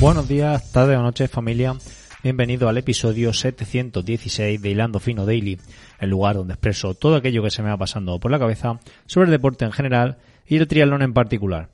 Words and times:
Buenos 0.00 0.28
días, 0.28 0.70
tarde 0.70 0.96
o 0.96 1.02
noche 1.02 1.26
familia. 1.26 1.74
Bienvenido 2.22 2.68
al 2.68 2.78
episodio 2.78 3.32
716 3.32 4.62
de 4.62 4.70
Hilando 4.70 5.00
Fino 5.00 5.26
Daily, 5.26 5.58
el 5.98 6.10
lugar 6.10 6.36
donde 6.36 6.54
expreso 6.54 6.94
todo 6.94 7.16
aquello 7.16 7.42
que 7.42 7.50
se 7.50 7.64
me 7.64 7.68
va 7.68 7.76
pasando 7.76 8.20
por 8.20 8.30
la 8.30 8.38
cabeza 8.38 8.78
sobre 9.06 9.24
el 9.24 9.32
deporte 9.32 9.64
en 9.64 9.72
general 9.72 10.18
y 10.46 10.56
el 10.56 10.68
triatlón 10.68 11.02
en 11.02 11.14
particular. 11.14 11.70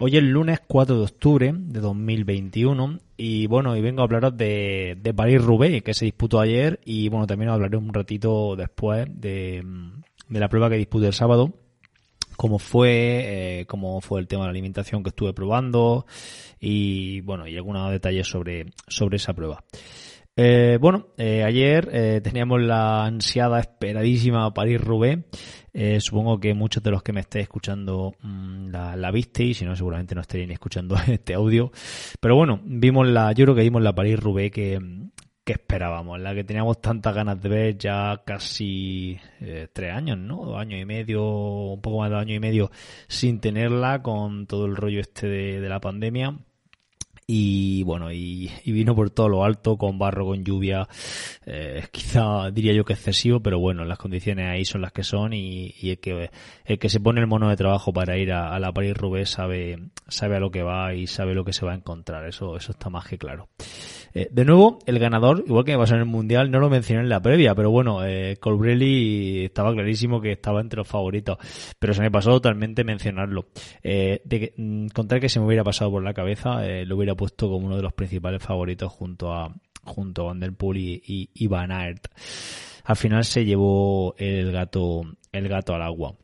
Hoy 0.00 0.16
es 0.16 0.22
lunes 0.24 0.58
4 0.66 0.96
de 0.96 1.02
octubre 1.04 1.54
de 1.54 1.78
2021 1.78 2.98
y 3.16 3.46
bueno, 3.46 3.76
y 3.76 3.80
vengo 3.80 4.00
a 4.00 4.04
hablaros 4.04 4.36
de, 4.36 4.98
de 5.00 5.14
París-Roubaix 5.14 5.84
que 5.84 5.94
se 5.94 6.06
disputó 6.06 6.40
ayer 6.40 6.80
y 6.84 7.08
bueno, 7.08 7.28
también 7.28 7.50
os 7.50 7.54
hablaré 7.54 7.76
un 7.76 7.94
ratito 7.94 8.56
después 8.56 9.06
de, 9.14 9.64
de 10.28 10.40
la 10.40 10.48
prueba 10.48 10.70
que 10.70 10.76
disputé 10.76 11.06
el 11.06 11.12
sábado 11.12 11.54
cómo 12.40 12.58
fue, 12.58 13.60
eh, 13.60 13.66
cómo 13.66 14.00
fue 14.00 14.18
el 14.18 14.26
tema 14.26 14.44
de 14.44 14.46
la 14.46 14.52
alimentación 14.52 15.02
que 15.02 15.10
estuve 15.10 15.34
probando 15.34 16.06
y 16.58 17.20
bueno, 17.20 17.46
y 17.46 17.54
algunos 17.54 17.90
detalles 17.90 18.26
sobre, 18.26 18.72
sobre 18.88 19.16
esa 19.16 19.34
prueba. 19.34 19.62
Eh, 20.34 20.78
bueno, 20.80 21.08
eh, 21.18 21.44
ayer 21.44 21.90
eh, 21.92 22.20
teníamos 22.24 22.62
la 22.62 23.04
ansiada, 23.04 23.60
esperadísima 23.60 24.54
París-Roubaix. 24.54 25.22
Eh, 25.74 26.00
supongo 26.00 26.40
que 26.40 26.54
muchos 26.54 26.82
de 26.82 26.90
los 26.90 27.02
que 27.02 27.12
me 27.12 27.20
estéis 27.20 27.42
escuchando 27.42 28.14
mm, 28.22 28.70
la, 28.70 28.96
la 28.96 29.10
visteis, 29.10 29.58
si 29.58 29.66
no 29.66 29.76
seguramente 29.76 30.14
no 30.14 30.22
estaréis 30.22 30.48
escuchando 30.50 30.96
este 31.08 31.34
audio. 31.34 31.70
Pero 32.20 32.36
bueno, 32.36 32.58
vimos 32.64 33.06
la, 33.06 33.32
yo 33.32 33.44
creo 33.44 33.54
que 33.54 33.64
vimos 33.64 33.82
la 33.82 33.94
París-Roubaix 33.94 34.50
que, 34.50 34.80
que 35.44 35.52
esperábamos, 35.52 36.20
la 36.20 36.34
que 36.34 36.44
teníamos 36.44 36.80
tantas 36.80 37.14
ganas 37.14 37.40
de 37.40 37.48
ver 37.48 37.78
ya 37.78 38.22
casi 38.24 39.18
eh, 39.40 39.68
tres 39.72 39.92
años, 39.92 40.18
¿no? 40.18 40.44
Dos 40.44 40.58
años 40.58 40.80
y 40.80 40.84
medio, 40.84 41.24
un 41.24 41.80
poco 41.80 41.98
más 41.98 42.10
de 42.10 42.14
dos 42.14 42.22
años 42.22 42.36
y 42.36 42.40
medio 42.40 42.70
sin 43.08 43.40
tenerla 43.40 44.02
con 44.02 44.46
todo 44.46 44.66
el 44.66 44.76
rollo 44.76 45.00
este 45.00 45.28
de, 45.28 45.60
de 45.60 45.68
la 45.68 45.80
pandemia. 45.80 46.38
Y 47.32 47.84
bueno, 47.84 48.10
y, 48.10 48.50
y, 48.64 48.72
vino 48.72 48.96
por 48.96 49.10
todo 49.10 49.28
lo 49.28 49.44
alto, 49.44 49.76
con 49.76 50.00
barro, 50.00 50.26
con 50.26 50.42
lluvia, 50.42 50.88
eh, 51.46 51.84
quizá 51.92 52.50
diría 52.50 52.72
yo 52.72 52.84
que 52.84 52.94
excesivo, 52.94 53.38
pero 53.38 53.60
bueno, 53.60 53.84
las 53.84 53.98
condiciones 53.98 54.48
ahí 54.48 54.64
son 54.64 54.80
las 54.80 54.90
que 54.90 55.04
son 55.04 55.32
y, 55.32 55.72
y 55.80 55.90
el, 55.90 56.00
que, 56.00 56.30
el 56.64 56.78
que 56.80 56.88
se 56.88 56.98
pone 56.98 57.20
el 57.20 57.28
mono 57.28 57.48
de 57.48 57.56
trabajo 57.56 57.92
para 57.92 58.18
ir 58.18 58.32
a, 58.32 58.58
la 58.58 58.72
París-Roubaix 58.72 59.30
sabe, 59.30 59.78
sabe 60.08 60.38
a 60.38 60.40
lo 60.40 60.50
que 60.50 60.64
va 60.64 60.92
y 60.92 61.06
sabe 61.06 61.36
lo 61.36 61.44
que 61.44 61.52
se 61.52 61.64
va 61.64 61.70
a 61.70 61.76
encontrar, 61.76 62.26
eso, 62.26 62.56
eso 62.56 62.72
está 62.72 62.90
más 62.90 63.06
que 63.06 63.16
claro. 63.16 63.48
Eh, 64.12 64.28
de 64.32 64.44
nuevo, 64.44 64.80
el 64.86 64.98
ganador, 64.98 65.44
igual 65.46 65.64
que 65.64 65.70
me 65.70 65.78
pasó 65.78 65.94
en 65.94 66.00
el 66.00 66.06
Mundial, 66.06 66.50
no 66.50 66.58
lo 66.58 66.68
mencioné 66.68 67.02
en 67.02 67.08
la 67.08 67.22
previa, 67.22 67.54
pero 67.54 67.70
bueno, 67.70 68.04
eh, 68.04 68.38
Colbrelli 68.40 69.44
estaba 69.44 69.72
clarísimo 69.72 70.20
que 70.20 70.32
estaba 70.32 70.60
entre 70.60 70.78
los 70.78 70.88
favoritos, 70.88 71.38
pero 71.78 71.94
se 71.94 72.02
me 72.02 72.10
pasó 72.10 72.32
totalmente 72.32 72.82
mencionarlo. 72.82 73.46
Eh, 73.84 74.20
de 74.24 74.52
mm, 74.56 74.88
contar 74.88 75.20
que 75.20 75.28
se 75.28 75.38
me 75.38 75.46
hubiera 75.46 75.62
pasado 75.62 75.92
por 75.92 76.02
la 76.02 76.12
cabeza, 76.12 76.66
eh, 76.66 76.84
lo 76.84 76.96
hubiera 76.96 77.14
puesto 77.20 77.50
como 77.50 77.66
uno 77.66 77.76
de 77.76 77.82
los 77.82 77.92
principales 77.92 78.42
favoritos 78.42 78.90
junto 78.90 79.30
a 79.34 79.54
junto 79.84 80.22
a 80.22 80.24
Van 80.28 80.40
Der 80.40 80.54
Poel 80.54 80.78
y, 80.78 81.02
y, 81.06 81.28
y 81.34 81.46
Van 81.48 81.70
Aert. 81.70 82.08
Al 82.84 82.96
final 82.96 83.26
se 83.26 83.44
llevó 83.44 84.14
el 84.16 84.50
gato 84.52 85.02
el 85.30 85.46
gato 85.46 85.74
al 85.74 85.82
agua. 85.82 86.14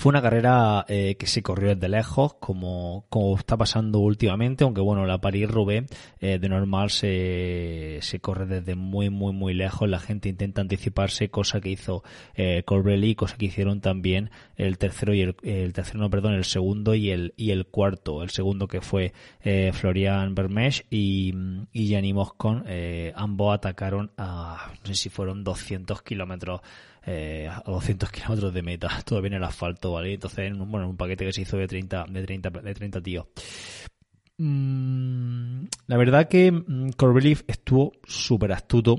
Fue 0.00 0.08
una 0.08 0.22
carrera 0.22 0.86
eh, 0.88 1.16
que 1.18 1.26
se 1.26 1.42
corrió 1.42 1.74
desde 1.74 1.90
lejos, 1.90 2.32
como, 2.40 3.04
como 3.10 3.36
está 3.36 3.58
pasando 3.58 3.98
últimamente, 3.98 4.64
aunque 4.64 4.80
bueno, 4.80 5.04
la 5.04 5.20
París-Roubaix 5.20 5.90
eh, 6.20 6.38
de 6.38 6.48
normal 6.48 6.88
se, 6.88 7.98
se 8.00 8.18
corre 8.18 8.46
desde 8.46 8.76
muy, 8.76 9.10
muy, 9.10 9.34
muy 9.34 9.52
lejos. 9.52 9.90
La 9.90 10.00
gente 10.00 10.30
intenta 10.30 10.62
anticiparse, 10.62 11.28
cosa 11.28 11.60
que 11.60 11.68
hizo 11.68 12.02
eh, 12.34 12.62
Corbelli, 12.64 13.14
cosa 13.14 13.36
que 13.36 13.44
hicieron 13.44 13.82
también 13.82 14.30
el 14.56 14.78
tercero 14.78 15.12
y 15.12 15.20
el, 15.20 15.36
el 15.42 15.74
tercero, 15.74 15.98
no, 15.98 16.08
perdón, 16.08 16.32
el 16.32 16.44
segundo 16.44 16.94
y 16.94 17.10
el, 17.10 17.34
y 17.36 17.50
el 17.50 17.66
cuarto. 17.66 18.22
El 18.22 18.30
segundo 18.30 18.68
que 18.68 18.80
fue 18.80 19.12
eh, 19.42 19.70
Florian 19.74 20.34
Bermesch 20.34 20.86
y, 20.88 21.34
y 21.74 21.88
Gianni 21.88 22.14
Moscon, 22.14 22.64
eh, 22.66 23.12
ambos 23.16 23.54
atacaron 23.54 24.12
a, 24.16 24.72
no 24.80 24.86
sé 24.86 24.94
si 24.94 25.10
fueron 25.10 25.44
200 25.44 26.00
kilómetros 26.00 26.62
eh, 27.06 27.48
a 27.48 27.62
200 27.66 28.10
kilómetros 28.12 28.52
de 28.52 28.62
meta, 28.62 28.88
todo 29.04 29.20
bien 29.20 29.34
el 29.34 29.44
asfalto, 29.44 29.92
¿vale? 29.92 30.14
Entonces, 30.14 30.50
en 30.50 30.60
un, 30.60 30.70
bueno, 30.70 30.88
un 30.88 30.96
paquete 30.96 31.26
que 31.26 31.32
se 31.32 31.42
hizo 31.42 31.56
de 31.56 31.66
30, 31.66 32.06
de 32.08 32.22
30, 32.24 32.50
de 32.50 32.74
30 32.74 33.00
tíos. 33.00 33.26
Mm, 34.38 35.64
la 35.86 35.96
verdad 35.96 36.28
que 36.28 36.50
mm, 36.50 36.90
Corbelli 36.96 37.36
estuvo 37.46 37.92
súper 38.06 38.52
astuto, 38.52 38.96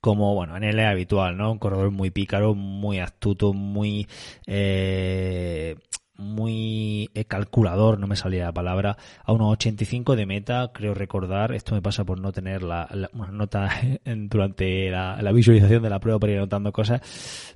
como, 0.00 0.34
bueno, 0.34 0.56
en 0.56 0.64
él 0.64 0.78
es 0.78 0.86
habitual, 0.86 1.36
¿no? 1.36 1.52
Un 1.52 1.58
corredor 1.58 1.90
muy 1.90 2.10
pícaro, 2.10 2.54
muy 2.54 3.00
astuto, 3.00 3.52
muy, 3.52 4.06
eh, 4.46 5.76
muy 6.20 7.10
calculador, 7.28 7.98
no 7.98 8.06
me 8.06 8.16
salía 8.16 8.44
la 8.44 8.52
palabra, 8.52 8.96
a 9.24 9.32
unos 9.32 9.52
85 9.52 10.16
de 10.16 10.26
meta, 10.26 10.70
creo 10.72 10.94
recordar, 10.94 11.52
esto 11.52 11.74
me 11.74 11.82
pasa 11.82 12.04
por 12.04 12.20
no 12.20 12.32
tener 12.32 12.62
la, 12.62 12.88
la 12.92 13.10
nota 13.30 13.70
durante 14.04 14.90
la, 14.90 15.32
visualización 15.32 15.82
de 15.82 15.90
la 15.90 16.00
prueba 16.00 16.18
para 16.18 16.32
ir 16.32 16.38
anotando 16.38 16.72
cosas, 16.72 17.00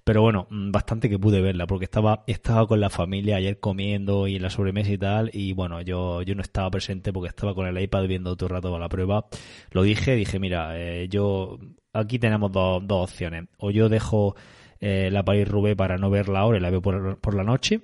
pero 0.05 0.23
bueno, 0.23 0.47
bastante 0.51 1.09
que 1.09 1.19
pude 1.19 1.41
verla, 1.41 1.67
porque 1.67 1.85
estaba, 1.85 2.25
estaba 2.27 2.67
con 2.67 2.81
la 2.81 2.91
familia 2.91 3.37
ayer 3.37 3.61
comiendo 3.61 4.27
y 4.27 4.37
en 4.37 4.43
la 4.43 4.51
sobremesa 4.51 4.93
y 4.93 4.99
tal, 4.99 5.31
y 5.33 5.53
bueno, 5.53 5.81
yo, 5.83 6.23
yo 6.23 6.35
no 6.35 6.43
estaba 6.43 6.71
presente 6.71 7.13
porque 7.13 7.29
estaba 7.29 7.55
con 7.55 7.67
el 7.67 7.81
iPad 7.81 8.07
viendo 8.07 8.37
todo 8.37 8.49
el 8.49 8.55
rato 8.55 8.79
la 8.79 8.89
prueba, 8.89 9.27
lo 9.71 9.83
dije, 9.83 10.17
dije, 10.17 10.39
mira, 10.39 10.79
eh, 10.79 11.09
yo, 11.09 11.59
aquí 11.93 12.19
tenemos 12.19 12.51
dos, 12.51 12.83
dos 12.87 13.11
opciones, 13.11 13.47
o 13.59 13.71
yo 13.71 13.89
dejo 13.89 14.35
eh, 14.81 15.11
la 15.13 15.25
Paris 15.25 15.49
Roubaix 15.49 15.77
para 15.77 15.97
no 15.97 16.11
verla 16.11 16.41
ahora 16.41 16.59
y 16.59 16.61
la 16.61 16.71
veo 16.71 16.83
por 16.83 17.35
la 17.35 17.45
noche, 17.45 17.81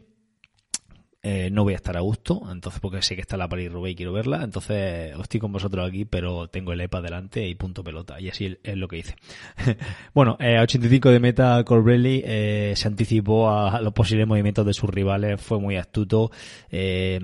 eh, 1.22 1.50
no 1.52 1.64
voy 1.64 1.74
a 1.74 1.76
estar 1.76 1.96
a 1.98 2.00
gusto, 2.00 2.40
entonces 2.50 2.80
porque 2.80 3.02
sé 3.02 3.14
que 3.14 3.20
está 3.20 3.36
la 3.36 3.48
Paris 3.48 3.70
Roubaix 3.70 3.92
y 3.92 3.96
quiero 3.96 4.12
verla, 4.12 4.42
entonces 4.42 5.14
estoy 5.20 5.38
con 5.38 5.52
vosotros 5.52 5.86
aquí, 5.86 6.06
pero 6.06 6.48
tengo 6.48 6.72
el 6.72 6.80
EPA 6.80 7.02
delante 7.02 7.46
y 7.46 7.54
punto 7.54 7.84
pelota, 7.84 8.18
y 8.18 8.30
así 8.30 8.58
es 8.62 8.76
lo 8.76 8.88
que 8.88 8.98
hice. 8.98 9.16
bueno, 10.14 10.38
eh, 10.40 10.56
a 10.56 10.62
85 10.62 11.10
de 11.10 11.20
meta 11.20 11.62
Corbelli 11.64 12.22
eh, 12.24 12.72
se 12.74 12.88
anticipó 12.88 13.50
a, 13.50 13.80
los 13.82 13.92
posibles 13.92 14.26
movimientos 14.26 14.64
de 14.64 14.72
sus 14.72 14.88
rivales, 14.88 15.40
fue 15.40 15.58
muy 15.60 15.76
astuto, 15.76 16.30
eh, 16.70 17.20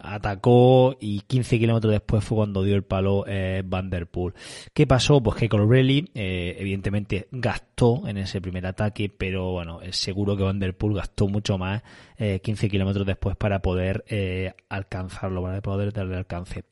atacó 0.00 0.96
y 0.98 1.20
15 1.20 1.58
kilómetros 1.58 1.92
después 1.92 2.24
fue 2.24 2.36
cuando 2.36 2.62
dio 2.62 2.74
el 2.76 2.82
palo 2.82 3.24
eh, 3.26 3.62
Van 3.64 3.90
Der 3.90 4.06
Poel. 4.06 4.34
¿Qué 4.72 4.86
pasó? 4.86 5.22
Pues 5.22 5.36
que 5.36 5.48
Corbelli 5.48 6.10
evidentemente 6.14 7.28
gastó 7.30 8.06
en 8.06 8.18
ese 8.18 8.40
primer 8.40 8.66
ataque, 8.66 9.10
pero 9.10 9.52
bueno, 9.52 9.82
es 9.82 9.96
seguro 9.96 10.36
que 10.36 10.42
Van 10.42 10.58
Der 10.58 10.76
Poel 10.76 10.94
gastó 10.94 11.28
mucho 11.28 11.58
más 11.58 11.82
15 12.16 12.70
kilómetros 12.70 13.06
después 13.06 13.33
para 13.36 13.60
poder 13.60 14.04
eh, 14.08 14.52
alcanzarlo, 14.68 15.42
para 15.42 15.60
poder 15.60 15.92
darle 15.92 16.16
alcance. 16.16 16.64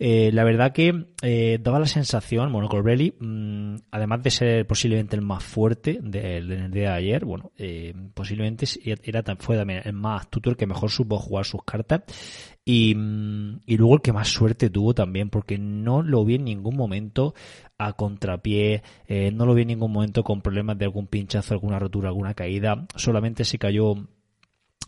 Eh, 0.00 0.30
la 0.32 0.44
verdad 0.44 0.72
que 0.72 1.06
eh, 1.22 1.58
daba 1.60 1.80
la 1.80 1.86
sensación, 1.86 2.52
bueno, 2.52 2.68
Corbelli, 2.68 3.14
mmm, 3.18 3.74
además 3.90 4.22
de 4.22 4.30
ser 4.30 4.66
posiblemente 4.66 5.16
el 5.16 5.22
más 5.22 5.42
fuerte 5.42 5.98
del 6.00 6.48
de, 6.48 6.68
de, 6.68 6.86
ayer, 6.86 7.24
bueno, 7.24 7.50
posiblemente 8.14 8.66
era, 9.02 9.24
fue 9.40 9.56
también 9.56 9.82
el 9.84 9.94
más 9.94 10.22
astuto, 10.22 10.50
el 10.50 10.56
que 10.56 10.68
mejor 10.68 10.90
supo 10.90 11.18
jugar 11.18 11.44
sus 11.44 11.64
cartas 11.64 12.02
y, 12.64 12.90
y 13.66 13.76
luego 13.76 13.94
el 13.94 14.00
que 14.00 14.12
más 14.12 14.28
suerte 14.28 14.70
tuvo 14.70 14.94
también, 14.94 15.30
porque 15.30 15.58
no 15.58 16.02
lo 16.02 16.24
vi 16.24 16.36
en 16.36 16.44
ningún 16.44 16.76
momento 16.76 17.34
a 17.76 17.94
contrapié, 17.94 18.84
no 19.32 19.46
lo 19.46 19.54
vi 19.54 19.62
en 19.62 19.68
ningún 19.68 19.90
momento 19.90 20.22
con 20.22 20.42
problemas 20.42 20.78
de 20.78 20.84
algún 20.84 21.08
pinchazo, 21.08 21.54
alguna 21.54 21.80
rotura, 21.80 22.08
alguna 22.08 22.34
caída, 22.34 22.86
solamente 22.94 23.44
se 23.44 23.58
cayó 23.58 23.96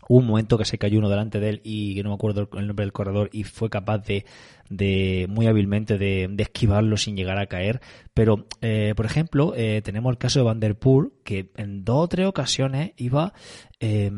un 0.07 0.25
momento 0.25 0.57
que 0.57 0.65
se 0.65 0.77
cayó 0.77 0.99
uno 0.99 1.09
delante 1.09 1.39
de 1.39 1.49
él 1.49 1.61
y 1.63 1.95
que 1.95 2.03
no 2.03 2.09
me 2.09 2.15
acuerdo 2.15 2.49
el 2.53 2.67
nombre 2.67 2.83
del 2.83 2.93
corredor 2.93 3.29
y 3.31 3.43
fue 3.43 3.69
capaz 3.69 3.99
de, 3.99 4.25
de 4.71 5.27
muy 5.29 5.47
hábilmente 5.47 5.97
de, 5.97 6.27
de, 6.31 6.43
esquivarlo 6.43 6.97
sin 6.97 7.15
llegar 7.15 7.37
a 7.37 7.47
caer. 7.47 7.81
Pero, 8.13 8.47
eh, 8.61 8.93
por 8.95 9.05
ejemplo, 9.05 9.53
eh, 9.55 9.81
tenemos 9.83 10.11
el 10.11 10.17
caso 10.17 10.39
de 10.39 10.45
Van 10.45 10.59
Der 10.59 10.77
Poel 10.77 11.11
que 11.23 11.51
en 11.55 11.83
dos 11.85 12.05
o 12.05 12.07
tres 12.07 12.25
ocasiones 12.25 12.91
iba 12.97 13.33
eh, 13.79 14.11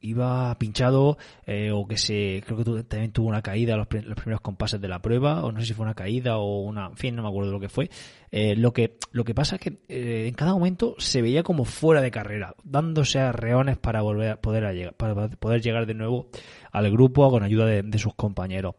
iba 0.00 0.56
pinchado 0.58 1.18
eh, 1.46 1.70
o 1.72 1.86
que 1.86 1.96
se 1.96 2.42
creo 2.46 2.58
que 2.58 2.84
también 2.84 3.12
tuvo 3.12 3.28
una 3.28 3.42
caída 3.42 3.76
los, 3.76 3.88
los, 3.90 4.16
primeros 4.16 4.40
compases 4.40 4.80
de 4.80 4.88
la 4.88 5.02
prueba 5.02 5.44
o 5.44 5.50
no 5.50 5.60
sé 5.60 5.66
si 5.66 5.74
fue 5.74 5.84
una 5.84 5.94
caída 5.94 6.38
o 6.38 6.60
una 6.60 6.86
en 6.86 6.96
fin 6.96 7.16
no 7.16 7.22
me 7.22 7.28
acuerdo 7.28 7.50
lo 7.50 7.58
que 7.58 7.68
fue 7.68 7.90
lo 8.30 8.72
que 8.72 8.98
lo 9.12 9.24
que 9.24 9.34
pasa 9.34 9.56
es 9.56 9.62
que 9.62 10.26
en 10.28 10.34
cada 10.34 10.52
momento 10.52 10.94
se 10.98 11.22
veía 11.22 11.42
como 11.42 11.64
fuera 11.64 12.00
de 12.00 12.10
carrera 12.10 12.54
dándose 12.64 13.18
a 13.18 13.32
reones 13.32 13.78
para 13.78 14.02
volver 14.02 14.30
a 14.30 14.40
poder 14.40 14.66
a 14.66 14.72
llegar 14.72 14.94
para 14.94 15.28
poder 15.30 15.62
llegar 15.62 15.86
de 15.86 15.94
nuevo 15.94 16.28
al 16.76 16.90
grupo 16.90 17.30
con 17.30 17.42
ayuda 17.42 17.64
de, 17.64 17.98
sus 17.98 18.14
compañeros. 18.14 18.74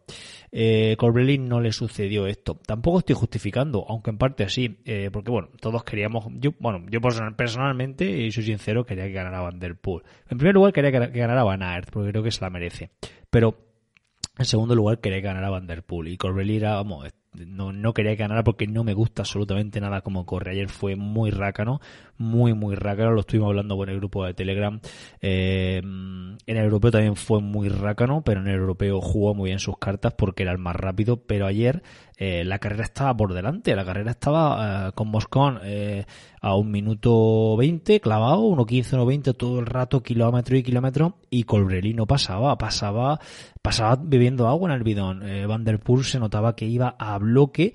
Corbelli 0.96 1.38
no 1.38 1.60
le 1.60 1.72
sucedió 1.72 2.26
esto. 2.26 2.58
Tampoco 2.66 3.00
estoy 3.00 3.14
justificando, 3.14 3.84
aunque 3.88 4.10
en 4.10 4.18
parte 4.18 4.48
sí, 4.48 4.78
eh, 4.84 5.10
porque 5.12 5.30
bueno, 5.30 5.48
todos 5.60 5.84
queríamos, 5.84 6.26
yo, 6.34 6.52
bueno, 6.58 6.84
yo 6.90 7.00
personalmente, 7.00 8.04
y 8.04 8.32
soy 8.32 8.44
sincero, 8.44 8.84
quería 8.84 9.04
que 9.04 9.12
ganara 9.12 9.40
Van 9.40 9.58
Der 9.58 9.76
Poel. 9.76 10.04
En 10.28 10.38
primer 10.38 10.54
lugar 10.54 10.72
quería 10.72 10.92
que 10.92 11.18
ganara 11.18 11.44
Van 11.44 11.62
Aert, 11.62 11.90
porque 11.90 12.10
creo 12.10 12.22
que 12.22 12.30
se 12.30 12.40
la 12.40 12.50
merece. 12.50 12.90
Pero 13.30 13.56
en 14.38 14.44
segundo 14.44 14.74
lugar 14.74 15.00
quería 15.00 15.18
que 15.18 15.26
ganara 15.26 15.50
Van 15.50 15.66
Der 15.66 15.82
Poel 15.82 16.08
y 16.08 16.16
Corbelli 16.16 16.56
era, 16.56 16.74
vamos, 16.74 17.06
no, 17.34 17.72
no 17.72 17.94
quería 17.94 18.12
que 18.12 18.22
ganara 18.22 18.42
porque 18.44 18.66
no 18.66 18.84
me 18.84 18.94
gusta 18.94 19.22
absolutamente 19.22 19.80
nada 19.80 20.00
como 20.00 20.26
corre. 20.26 20.52
Ayer 20.52 20.68
fue 20.68 20.96
muy 20.96 21.30
rácano, 21.30 21.80
muy, 22.16 22.54
muy 22.54 22.74
rácano. 22.74 23.12
Lo 23.12 23.20
estuvimos 23.20 23.48
hablando 23.48 23.76
con 23.76 23.88
el 23.88 23.96
grupo 23.96 24.24
de 24.24 24.34
Telegram. 24.34 24.80
Eh, 25.20 25.78
en 25.78 26.56
el 26.56 26.64
europeo 26.64 26.90
también 26.90 27.16
fue 27.16 27.40
muy 27.40 27.68
rácano, 27.68 28.22
pero 28.22 28.40
en 28.40 28.48
el 28.48 28.56
europeo 28.56 29.00
jugó 29.00 29.34
muy 29.34 29.50
bien 29.50 29.58
sus 29.58 29.78
cartas 29.78 30.14
porque 30.14 30.42
era 30.42 30.52
el 30.52 30.58
más 30.58 30.76
rápido. 30.76 31.22
Pero 31.24 31.46
ayer 31.46 31.82
eh, 32.18 32.44
la 32.44 32.58
carrera 32.58 32.84
estaba 32.84 33.16
por 33.16 33.32
delante. 33.32 33.74
La 33.74 33.84
carrera 33.84 34.10
estaba 34.10 34.88
eh, 34.88 34.92
con 34.92 35.08
Moscón 35.08 35.60
a 36.40 36.54
un 36.54 36.70
minuto 36.70 37.56
20, 37.56 38.00
clavado, 38.00 38.42
1.15, 38.50 38.98
1.20 38.98 39.36
todo 39.36 39.60
el 39.60 39.66
rato, 39.66 40.02
kilómetro 40.02 40.56
y 40.56 40.62
kilómetro. 40.62 41.16
Y 41.30 41.44
Colbrelli 41.44 41.94
no 41.94 42.06
pasaba, 42.06 42.58
pasaba, 42.58 43.20
pasaba 43.62 43.98
bebiendo 44.02 44.48
agua 44.48 44.70
en 44.70 44.76
el 44.76 44.82
bidón. 44.82 45.22
Van 45.48 45.64
der 45.64 45.80
Poel 45.80 46.04
se 46.04 46.18
notaba 46.18 46.54
que 46.54 46.66
iba 46.66 46.96
a 46.98 47.18
bloque 47.18 47.74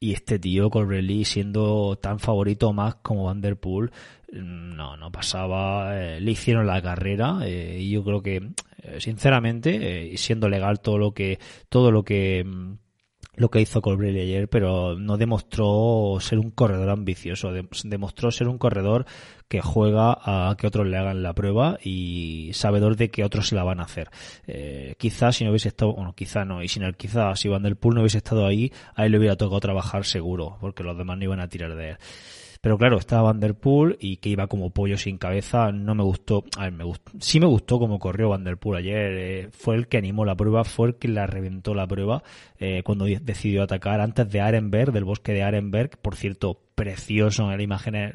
y 0.00 0.12
este 0.12 0.38
tío 0.38 0.70
Colbrelli 0.70 1.24
siendo 1.24 1.96
tan 1.96 2.18
favorito 2.18 2.72
más 2.72 2.96
como 2.96 3.24
Van 3.24 3.40
Der 3.40 3.56
Poel, 3.56 3.90
mm, 4.32 4.76
no, 4.76 4.96
no 4.96 5.10
pasaba, 5.10 5.98
eh, 6.00 6.20
le 6.20 6.30
hicieron 6.30 6.66
la 6.66 6.82
carrera 6.82 7.38
eh, 7.44 7.78
y 7.80 7.90
yo 7.90 8.04
creo 8.04 8.22
que, 8.22 8.36
eh, 8.82 9.00
sinceramente, 9.00 10.16
siendo 10.16 10.48
legal 10.48 10.80
todo 10.80 10.98
lo 10.98 11.12
que, 11.12 11.38
todo 11.68 11.90
lo 11.90 12.04
que, 12.04 12.44
mm, 12.44 12.74
lo 13.36 13.50
que 13.50 13.60
hizo 13.60 13.82
Colbrelli 13.82 14.20
ayer, 14.20 14.48
pero 14.48 14.98
no 14.98 15.16
demostró 15.16 16.18
ser 16.20 16.38
un 16.38 16.50
corredor 16.50 16.90
ambicioso, 16.90 17.52
demostró 17.84 18.30
ser 18.30 18.48
un 18.48 18.58
corredor 18.58 19.06
que 19.48 19.60
juega 19.60 20.18
a 20.20 20.56
que 20.56 20.66
otros 20.66 20.86
le 20.86 20.96
hagan 20.96 21.22
la 21.22 21.34
prueba 21.34 21.78
y 21.82 22.50
sabedor 22.54 22.96
de 22.96 23.10
que 23.10 23.24
otros 23.24 23.48
se 23.48 23.54
la 23.54 23.62
van 23.62 23.80
a 23.80 23.84
hacer. 23.84 24.10
Eh, 24.46 24.94
quizás 24.98 25.36
si 25.36 25.44
no 25.44 25.50
hubiese 25.50 25.68
estado, 25.68 25.92
bueno, 25.92 26.14
quizá 26.14 26.44
no, 26.44 26.62
y 26.62 26.68
sin 26.68 26.82
el 26.82 26.96
quizás, 26.96 27.38
si 27.38 27.48
Van 27.48 27.62
der 27.62 27.76
Poel 27.76 27.94
no 27.94 28.00
hubiese 28.00 28.18
estado 28.18 28.46
ahí, 28.46 28.72
a 28.94 29.06
él 29.06 29.12
le 29.12 29.18
hubiera 29.18 29.36
tocado 29.36 29.60
trabajar 29.60 30.04
seguro, 30.04 30.56
porque 30.60 30.82
los 30.82 30.96
demás 30.96 31.18
no 31.18 31.24
iban 31.24 31.40
a 31.40 31.48
tirar 31.48 31.76
de 31.76 31.90
él. 31.90 31.96
Pero 32.66 32.78
claro, 32.78 32.98
estaba 32.98 33.22
Van 33.22 33.38
Der 33.38 33.54
Poel 33.54 33.96
y 34.00 34.16
que 34.16 34.28
iba 34.28 34.48
como 34.48 34.70
pollo 34.70 34.98
sin 34.98 35.18
cabeza, 35.18 35.70
no 35.70 35.94
me 35.94 36.02
gustó. 36.02 36.42
A 36.58 36.64
ver, 36.64 36.72
me 36.72 36.82
gustó. 36.82 37.12
Sí 37.20 37.38
me 37.38 37.46
gustó 37.46 37.78
como 37.78 38.00
corrió 38.00 38.30
Van 38.30 38.42
Der 38.42 38.58
Poel 38.58 38.78
ayer. 38.78 39.12
Eh, 39.16 39.48
fue 39.52 39.76
el 39.76 39.86
que 39.86 39.98
animó 39.98 40.24
la 40.24 40.34
prueba, 40.34 40.64
fue 40.64 40.88
el 40.88 40.96
que 40.96 41.06
la 41.06 41.28
reventó 41.28 41.76
la 41.76 41.86
prueba 41.86 42.24
eh, 42.58 42.82
cuando 42.82 43.04
decidió 43.04 43.62
atacar 43.62 44.00
antes 44.00 44.28
de 44.32 44.40
Arenberg, 44.40 44.90
del 44.90 45.04
bosque 45.04 45.32
de 45.32 45.44
Arenberg. 45.44 45.96
Por 45.98 46.16
cierto, 46.16 46.58
precioso 46.76 47.44
en 47.44 47.50
las 47.52 47.60
imágenes, 47.60 48.12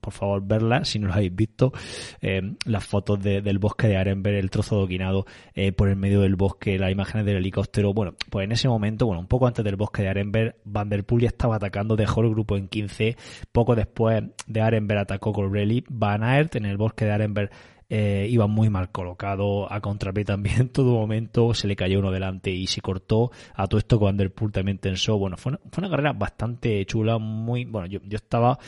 por 0.00 0.12
favor 0.12 0.42
verlas 0.46 0.88
si 0.88 0.98
no 0.98 1.08
lo 1.08 1.14
habéis 1.14 1.34
visto, 1.34 1.72
eh, 2.20 2.54
las 2.66 2.84
fotos 2.84 3.20
del 3.20 3.58
bosque 3.58 3.88
de 3.88 3.96
Arenberg, 3.96 4.36
el 4.36 4.50
trozo 4.50 4.76
doquinado 4.76 5.24
eh, 5.54 5.72
por 5.72 5.88
el 5.88 5.96
medio 5.96 6.20
del 6.20 6.36
bosque, 6.36 6.78
las 6.78 6.92
imágenes 6.92 7.26
del 7.26 7.36
helicóptero, 7.36 7.94
bueno, 7.94 8.14
pues 8.30 8.44
en 8.44 8.52
ese 8.52 8.68
momento, 8.68 9.06
bueno, 9.06 9.20
un 9.20 9.26
poco 9.26 9.46
antes 9.46 9.64
del 9.64 9.76
bosque 9.76 10.02
de 10.02 10.10
Arenberg, 10.10 10.56
Van 10.64 10.90
der 10.90 11.04
Poel 11.04 11.22
ya 11.22 11.28
estaba 11.28 11.56
atacando, 11.56 11.96
dejó 11.96 12.20
el 12.20 12.28
grupo 12.28 12.56
en 12.56 12.68
15, 12.68 13.16
poco 13.50 13.74
después 13.74 14.22
de 14.46 14.60
Arenberg 14.60 15.00
atacó 15.00 15.32
Colbrelli, 15.32 15.82
Van 15.88 16.22
Aert 16.22 16.54
en 16.56 16.66
el 16.66 16.76
bosque 16.76 17.06
de 17.06 17.12
Arenberg 17.12 17.50
eh, 17.88 18.26
iba 18.30 18.46
muy 18.46 18.70
mal 18.70 18.90
colocado, 18.90 19.70
a 19.72 19.80
contrapié 19.80 20.24
también 20.24 20.60
en 20.60 20.68
todo 20.68 20.92
momento, 20.92 21.54
se 21.54 21.66
le 21.66 21.76
cayó 21.76 21.98
uno 21.98 22.10
delante 22.10 22.50
y 22.50 22.66
se 22.66 22.80
cortó, 22.80 23.30
a 23.54 23.66
todo 23.66 23.78
esto 23.78 23.98
con 23.98 24.16
Poel 24.16 24.52
también 24.52 24.78
tensó, 24.78 25.18
bueno, 25.18 25.36
fue 25.36 25.50
una, 25.50 25.60
fue 25.70 25.82
una 25.82 25.90
carrera 25.90 26.12
bastante 26.12 26.84
chula, 26.86 27.18
muy, 27.18 27.64
bueno, 27.64 27.86
yo, 27.86 28.00
yo 28.04 28.16
estaba, 28.16 28.58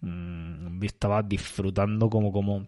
mmm, 0.00 0.82
estaba 0.82 1.22
disfrutando 1.22 2.08
como, 2.10 2.32
como, 2.32 2.66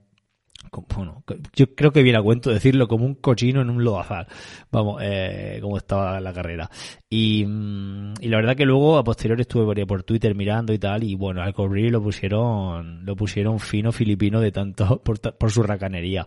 bueno, 0.95 1.23
yo 1.55 1.75
creo 1.75 1.93
que 1.93 2.03
viene 2.03 2.19
a 2.19 2.23
cuento 2.23 2.51
decirlo 2.51 2.89
como 2.89 3.07
un 3.07 3.15
cochino 3.15 3.61
en 3.63 3.71
un 3.71 3.83
lodazal. 3.83 4.27
Vamos, 4.71 5.01
eh, 5.03 5.59
como 5.63 5.77
estaba 5.77 6.21
la 6.21 6.33
carrera. 6.33 6.71
Y, 7.09 7.45
mm, 7.47 8.15
y, 8.21 8.29
la 8.29 8.37
verdad 8.39 8.57
que 8.57 8.67
luego 8.67 8.99
a 8.99 9.05
posteriori 9.05 9.43
estuve 9.43 9.87
por, 9.87 10.03
Twitter 10.03 10.35
mirando 10.35 10.73
y 10.73 10.79
tal, 10.79 11.05
y 11.05 11.15
bueno, 11.15 11.43
al 11.43 11.55
cubrir 11.55 11.93
lo 11.93 12.03
pusieron, 12.03 13.05
lo 13.05 13.17
pusieron 13.17 13.59
fino 13.61 13.93
filipino 13.93 14.41
de 14.41 14.53
tanto 14.53 15.01
por, 15.05 15.21
por 15.21 15.51
su 15.51 15.63
racanería. 15.63 16.27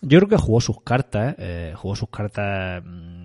Yo 0.00 0.18
creo 0.18 0.28
que 0.28 0.36
jugó 0.36 0.60
sus 0.60 0.82
cartas, 0.82 1.34
eh, 1.38 1.74
jugó 1.76 1.94
sus 1.94 2.08
cartas, 2.08 2.82
mm, 2.84 3.21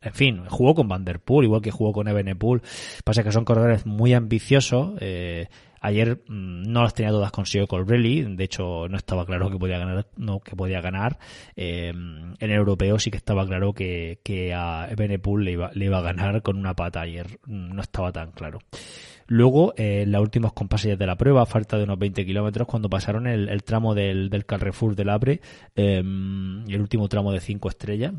en 0.00 0.12
fin, 0.12 0.44
jugó 0.48 0.74
con 0.74 0.88
Vanderpool, 0.88 1.44
igual 1.44 1.62
que 1.62 1.70
jugó 1.70 1.92
con 1.92 2.08
Ebenepool. 2.08 2.62
Pasa 3.04 3.22
que 3.22 3.32
son 3.32 3.44
corredores 3.44 3.86
muy 3.86 4.14
ambiciosos, 4.14 4.94
eh, 5.00 5.48
Ayer 5.86 6.20
mm, 6.26 6.62
no 6.64 6.82
las 6.82 6.94
tenía 6.94 7.12
todas 7.12 7.30
con 7.30 7.44
Colbrelli, 7.68 8.22
de 8.22 8.44
hecho 8.44 8.88
no 8.88 8.96
estaba 8.96 9.24
claro 9.24 9.50
que 9.50 9.56
podía 9.56 9.78
ganar, 9.78 10.06
no 10.16 10.40
que 10.40 10.56
podía 10.56 10.80
ganar. 10.80 11.18
Eh, 11.54 11.90
en 11.90 12.36
el 12.40 12.50
europeo 12.50 12.98
sí 12.98 13.10
que 13.12 13.18
estaba 13.18 13.46
claro 13.46 13.72
que, 13.72 14.18
que 14.24 14.52
a 14.52 14.88
Benepool 14.96 15.44
le 15.44 15.52
iba, 15.52 15.70
le 15.74 15.84
iba 15.84 15.98
a 15.98 16.02
ganar 16.02 16.42
con 16.42 16.56
una 16.56 16.74
pata. 16.74 17.02
Ayer 17.02 17.38
mm, 17.46 17.74
no 17.74 17.82
estaba 17.82 18.10
tan 18.10 18.32
claro. 18.32 18.58
Luego, 19.28 19.74
eh, 19.76 20.02
en 20.02 20.10
los 20.10 20.22
últimos 20.22 20.52
compases 20.52 20.98
de 20.98 21.06
la 21.06 21.16
prueba, 21.16 21.46
falta 21.46 21.76
de 21.76 21.84
unos 21.84 21.98
20 22.00 22.26
kilómetros, 22.26 22.66
cuando 22.66 22.90
pasaron 22.90 23.28
el, 23.28 23.62
tramo 23.62 23.94
del, 23.94 24.28
del 24.28 24.44
Carrefour 24.44 24.96
del 24.96 25.08
Abre, 25.08 25.40
eh, 25.76 25.98
el 25.98 26.80
último 26.80 27.08
tramo 27.08 27.30
de 27.32 27.40
5 27.40 27.68
estrellas, 27.68 28.12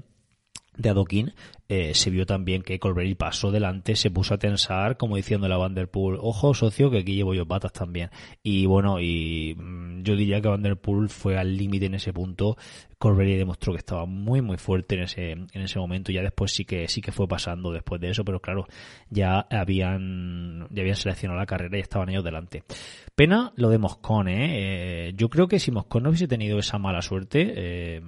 de 0.77 0.89
adoquín, 0.89 1.33
eh, 1.69 1.93
se 1.93 2.09
vio 2.09 2.25
también 2.25 2.61
que 2.61 2.79
Colbrelli 2.79 3.15
pasó 3.15 3.51
delante, 3.51 3.95
se 3.95 4.09
puso 4.09 4.33
a 4.33 4.37
tensar, 4.37 4.95
como 4.95 5.17
diciendo 5.17 5.49
la 5.49 5.57
Vanderpool, 5.57 6.17
ojo 6.21 6.53
socio, 6.53 6.89
que 6.89 6.99
aquí 6.99 7.15
llevo 7.15 7.33
yo 7.33 7.45
patas 7.45 7.73
también. 7.73 8.09
Y 8.41 8.65
bueno, 8.65 9.01
y 9.01 9.55
mm, 9.57 10.03
yo 10.03 10.15
diría 10.15 10.39
que 10.39 10.47
Vanderpool 10.47 11.09
fue 11.09 11.37
al 11.37 11.57
límite 11.57 11.87
en 11.87 11.95
ese 11.95 12.13
punto. 12.13 12.55
Colbrelli 12.97 13.35
demostró 13.35 13.73
que 13.73 13.79
estaba 13.79 14.05
muy 14.05 14.41
muy 14.41 14.57
fuerte 14.57 14.95
en 14.95 15.01
ese, 15.01 15.31
en 15.31 15.61
ese 15.61 15.77
momento. 15.77 16.11
Ya 16.11 16.21
después 16.21 16.53
sí 16.53 16.63
que 16.63 16.87
sí 16.87 17.01
que 17.01 17.11
fue 17.11 17.27
pasando 17.27 17.71
después 17.71 17.99
de 17.99 18.11
eso, 18.11 18.23
pero 18.23 18.39
claro, 18.39 18.65
ya 19.09 19.45
habían, 19.51 20.67
ya 20.71 20.81
habían 20.81 20.95
seleccionado 20.95 21.39
la 21.39 21.45
carrera 21.45 21.77
y 21.77 21.81
estaban 21.81 22.09
ellos 22.09 22.23
delante. 22.23 22.63
Pena 23.13 23.51
lo 23.55 23.69
de 23.69 23.77
Moscón, 23.77 24.29
¿eh? 24.29 25.07
eh 25.09 25.13
yo 25.15 25.29
creo 25.29 25.47
que 25.47 25.59
si 25.59 25.71
Moscón 25.71 26.03
no 26.03 26.09
hubiese 26.09 26.27
tenido 26.27 26.59
esa 26.59 26.77
mala 26.77 27.01
suerte, 27.01 27.53
eh, 27.55 28.01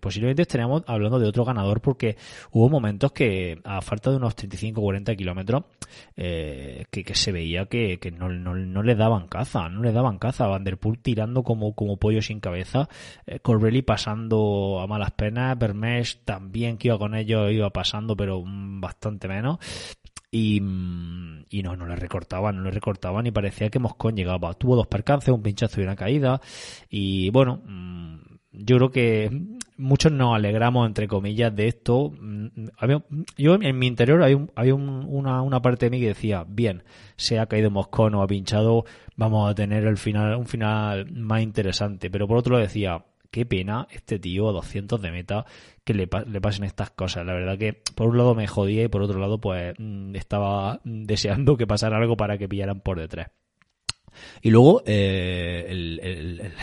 posiblemente 0.00 0.42
estaríamos 0.42 0.82
hablando 0.86 1.18
de 1.18 1.28
otro 1.28 1.44
ganador 1.44 1.80
porque 1.80 2.16
hubo 2.50 2.68
momentos 2.68 3.12
que 3.12 3.60
a 3.64 3.80
falta 3.80 4.10
de 4.10 4.16
unos 4.16 4.36
35-40 4.36 5.16
kilómetros 5.16 5.64
eh, 6.16 6.84
que, 6.90 7.14
se 7.14 7.32
veía 7.32 7.66
que, 7.66 7.98
no, 8.16 8.28
no, 8.28 8.82
le 8.82 8.94
daban 8.94 9.28
caza, 9.28 9.68
no 9.68 9.82
le 9.82 9.92
daban 9.92 10.18
caza. 10.18 10.46
Van 10.46 10.64
der 10.64 10.78
Poel 10.78 10.98
tirando 10.98 11.42
como, 11.42 11.74
como 11.74 11.96
pollo 11.96 12.22
sin 12.22 12.40
cabeza, 12.40 12.88
eh, 13.26 13.40
pasando 13.84 14.80
a 14.80 14.86
malas 14.86 15.12
penas, 15.12 15.58
Bermesh 15.58 16.24
también 16.24 16.76
que 16.76 16.88
iba 16.88 16.98
con 16.98 17.14
ellos 17.14 17.50
iba 17.52 17.70
pasando 17.70 18.16
pero 18.16 18.42
bastante 18.44 19.28
menos. 19.28 19.58
Y, 20.30 20.56
y, 20.56 21.62
no, 21.62 21.76
no 21.76 21.86
le 21.86 21.96
recortaban, 21.96 22.56
no 22.56 22.64
le 22.64 22.70
recortaban 22.70 23.26
y 23.26 23.30
parecía 23.30 23.70
que 23.70 23.78
Moscón 23.78 24.16
llegaba. 24.16 24.52
Tuvo 24.54 24.76
dos 24.76 24.86
percances, 24.86 25.32
un 25.32 25.42
pinchazo 25.42 25.80
y 25.80 25.84
una 25.84 25.96
caída. 25.96 26.40
Y 26.90 27.30
bueno, 27.30 27.62
mm, 27.64 28.16
yo 28.52 28.76
creo 28.76 28.90
que 28.90 29.30
muchos 29.76 30.12
nos 30.12 30.34
alegramos, 30.34 30.86
entre 30.86 31.08
comillas, 31.08 31.54
de 31.54 31.68
esto. 31.68 32.12
Yo 33.36 33.54
en 33.60 33.78
mi 33.78 33.86
interior 33.86 34.22
había, 34.22 34.74
una, 34.74 35.42
una, 35.42 35.62
parte 35.62 35.86
de 35.86 35.90
mí 35.90 36.00
que 36.00 36.08
decía, 36.08 36.44
bien, 36.46 36.82
se 37.16 37.38
ha 37.38 37.46
caído 37.46 37.70
Moscón 37.70 38.14
o 38.14 38.22
ha 38.22 38.26
pinchado, 38.26 38.84
vamos 39.16 39.50
a 39.50 39.54
tener 39.54 39.84
el 39.84 39.96
final, 39.96 40.36
un 40.36 40.46
final 40.46 41.10
más 41.12 41.42
interesante. 41.42 42.10
Pero 42.10 42.26
por 42.26 42.38
otro 42.38 42.54
lado 42.54 42.64
decía, 42.64 43.04
qué 43.30 43.44
pena 43.44 43.86
este 43.90 44.18
tío 44.18 44.48
a 44.48 44.52
200 44.52 45.00
de 45.00 45.10
meta 45.10 45.44
que 45.84 45.94
le, 45.94 46.08
le, 46.26 46.40
pasen 46.40 46.64
estas 46.64 46.90
cosas. 46.90 47.26
La 47.26 47.34
verdad 47.34 47.58
que 47.58 47.74
por 47.94 48.08
un 48.08 48.18
lado 48.18 48.34
me 48.34 48.46
jodía 48.46 48.84
y 48.84 48.88
por 48.88 49.02
otro 49.02 49.18
lado 49.18 49.40
pues 49.40 49.74
mm, 49.78 50.16
estaba 50.16 50.80
deseando 50.84 51.56
que 51.56 51.66
pasara 51.66 51.98
algo 51.98 52.16
para 52.16 52.38
que 52.38 52.48
pillaran 52.48 52.80
por 52.80 52.98
detrás. 52.98 53.30
Y 54.42 54.50
luego 54.50 54.82
eh, 54.86 55.66
el, 55.68 56.00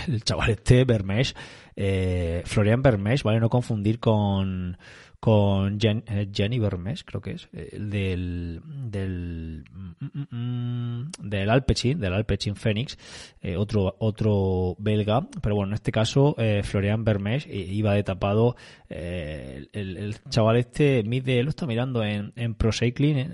el, 0.07 0.23
chaval 0.23 0.51
este, 0.51 0.85
Bermesh, 0.85 1.35
eh, 1.75 2.41
Florian 2.45 2.81
Bermesh, 2.81 3.23
¿vale? 3.23 3.39
No 3.39 3.49
confundir 3.49 3.99
con, 3.99 4.77
con 5.23 5.77
eh, 5.81 6.27
Jenny 6.33 6.59
Bermes, 6.59 7.05
creo 7.05 7.21
que 7.21 7.31
es, 7.31 7.47
eh, 7.53 7.77
del, 7.79 8.59
del, 8.65 9.63
mm, 9.71 10.05
mm, 10.05 10.35
mm, 10.35 11.11
del 11.21 11.49
Alpecin, 11.49 11.97
del 11.97 12.13
Alpecin 12.13 12.57
Phoenix, 12.57 12.97
eh, 13.41 13.55
otro, 13.55 13.95
otro 13.99 14.75
belga, 14.79 15.25
pero 15.41 15.55
bueno, 15.55 15.69
en 15.69 15.75
este 15.75 15.93
caso, 15.93 16.35
Florian 16.63 17.05
Bermes 17.05 17.47
iba 17.47 17.93
de 17.93 18.03
tapado, 18.03 18.57
el, 18.89 19.69
el, 19.71 20.15
chaval 20.29 20.57
este 20.57 21.03
mide, 21.03 21.41
lo 21.41 21.51
está 21.51 21.65
mirando 21.67 22.03
en, 22.03 22.33
en 22.35 22.53
Pro 22.55 22.73
Cycling 22.73 23.31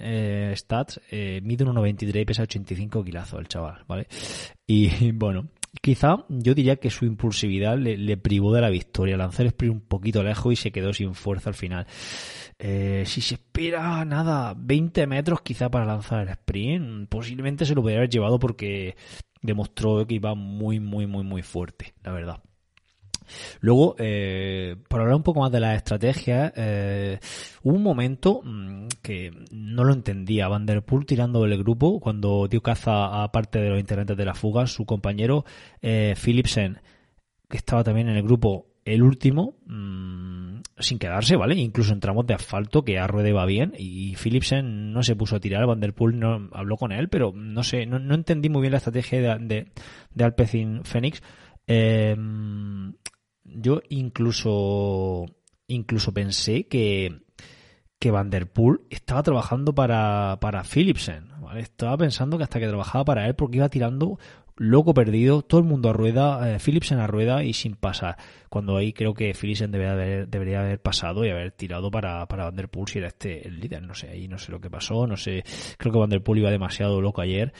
Stats, 0.56 1.02
mide 1.12 1.66
1,93 1.66 2.22
y 2.22 2.26
pesa 2.26 2.44
85 2.44 3.04
kilazos 3.04 3.40
el 3.40 3.48
chaval, 3.48 3.84
¿vale? 3.88 4.08
Y 4.68 5.12
bueno, 5.14 5.48
Quizá 5.82 6.26
yo 6.30 6.56
diría 6.56 6.78
que 6.78 6.90
su 6.90 7.06
impulsividad 7.06 7.78
le, 7.78 8.18
privó 8.18 8.54
de 8.54 8.62
la 8.62 8.70
victoria. 8.70 9.18
Lanzó 9.18 9.44
el 9.44 9.50
sprint 9.50 9.74
un 9.74 9.82
poquito 9.82 10.24
lejos 10.24 10.54
y 10.54 10.56
se 10.56 10.72
quedó 10.72 10.94
sin 10.94 11.14
fuerza 11.14 11.50
al 11.50 11.56
final. 11.56 11.86
Eh, 12.58 13.04
si 13.06 13.22
se 13.22 13.36
espera 13.36 14.04
nada, 14.04 14.54
20 14.58 15.08
metros 15.08 15.42
quizá 15.42 15.70
para 15.70 15.86
lanzar 15.86 16.22
el 16.22 16.30
sprint, 16.30 17.08
posiblemente 17.08 17.66
se 17.66 17.76
lo 17.76 17.82
podría 17.82 18.00
haber 18.00 18.10
llevado 18.10 18.40
porque 18.40 18.96
demostró 19.42 20.06
que 20.06 20.16
iba 20.16 20.36
muy, 20.36 20.80
muy, 20.80 21.08
muy, 21.08 21.24
muy 21.24 21.44
fuerte, 21.44 21.94
la 22.04 22.12
verdad. 22.12 22.42
Luego, 23.62 23.96
eh, 23.98 24.76
para 24.88 25.04
hablar 25.04 25.18
un 25.18 25.24
poco 25.24 25.42
más 25.42 25.52
de 25.52 25.60
las 25.60 25.78
estrategias, 25.78 26.54
eh, 26.56 27.20
hubo 27.64 27.76
un 27.76 27.84
momento 27.84 28.42
mm, 28.44 28.88
que 29.02 29.32
no 29.52 29.84
lo 29.84 29.94
entendía. 29.94 30.48
Vanderpool 30.48 31.06
tirando 31.06 31.44
del 31.44 31.58
grupo 31.58 32.00
cuando 32.00 32.48
dio 32.48 32.62
caza 32.62 33.24
a 33.24 33.32
parte 33.32 33.60
de 33.60 33.70
los 33.70 33.80
integrantes 33.80 34.18
de 34.18 34.26
la 34.26 34.34
fuga, 34.34 34.68
su 34.68 34.86
compañero 34.86 35.46
eh, 35.82 36.16
Philipsen, 36.22 36.80
que 37.50 37.58
estaba 37.58 37.84
también 37.84 38.10
en 38.10 38.18
el 38.18 38.24
grupo, 38.24 38.68
el 38.86 39.04
último, 39.04 39.56
mm, 39.66 40.62
sin 40.80 41.00
quedarse, 41.00 41.36
¿vale? 41.36 41.56
Incluso 41.56 41.94
entramos 41.94 42.26
de 42.26 42.34
asfalto, 42.34 42.84
que 42.84 43.00
a 43.00 43.08
Ruede 43.08 43.34
va 43.34 43.46
bien, 43.46 43.74
y 43.78 44.16
Philipsen 44.16 44.94
no 44.94 45.04
se 45.04 45.16
puso 45.16 45.36
a 45.36 45.40
tirar, 45.40 45.66
Vanderpool 45.66 46.18
no 46.20 46.50
habló 46.54 46.78
con 46.78 46.92
él, 46.92 47.10
pero 47.10 47.34
no 47.34 47.64
sé, 47.64 47.86
no, 47.86 48.14
entendí 48.14 48.50
muy 48.50 48.62
bien 48.62 48.72
la 48.72 48.78
estrategia 48.78 49.38
de, 49.38 49.46
de, 49.46 49.68
de 50.14 50.24
Alpecin 50.24 50.84
Phoenix. 50.84 51.22
Eh, 51.68 52.16
yo 53.56 53.82
incluso, 53.90 55.26
incluso 55.68 56.14
pensé 56.14 56.68
que, 56.68 57.22
que 58.00 58.12
Vanderpool 58.12 58.86
estaba 58.90 59.24
trabajando 59.24 59.74
para, 59.74 60.38
para 60.42 60.64
Philipsen. 60.64 61.30
Estaba 61.58 61.98
pensando 61.98 62.38
que 62.38 62.44
hasta 62.44 62.60
que 62.60 62.68
trabajaba 62.68 63.06
para 63.06 63.28
él 63.28 63.36
porque 63.36 63.58
iba 63.58 63.70
tirando 63.70 64.20
loco 64.60 64.94
perdido, 64.94 65.42
todo 65.42 65.62
el 65.62 65.66
mundo 65.66 65.90
a 65.90 65.94
rueda, 65.94 66.54
eh, 66.54 66.60
Philipsen 66.60 67.00
a 67.00 67.08
rueda 67.08 67.44
y 67.44 67.54
sin 67.54 67.76
pasar. 67.76 68.18
Cuando 68.50 68.76
ahí 68.76 68.92
creo 68.92 69.14
que 69.14 69.34
Philipsen 69.34 69.72
debería 69.72 69.94
haber, 69.94 70.28
debería 70.28 70.60
haber 70.60 70.82
pasado 70.82 71.26
y 71.26 71.30
haber 71.30 71.54
tirado 71.54 71.90
para, 71.90 72.28
para 72.28 72.44
Vanderpool 72.44 72.88
si 72.88 73.00
era 73.00 73.08
este 73.08 73.48
el 73.48 73.60
líder. 73.60 73.82
No 73.82 73.96
sé, 73.96 74.10
ahí 74.10 74.28
no 74.28 74.38
sé 74.38 74.52
lo 74.52 74.60
que 74.60 74.70
pasó, 74.70 75.08
no 75.08 75.16
sé. 75.16 75.44
Creo 75.78 75.94
que 75.94 76.00
Vanderpool 76.00 76.40
iba 76.40 76.52
demasiado 76.52 77.02
loco 77.02 77.22
ayer, 77.22 77.54